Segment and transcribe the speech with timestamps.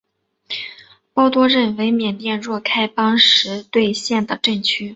[1.13, 4.89] 包多镇为缅甸若开邦实兑县的镇区。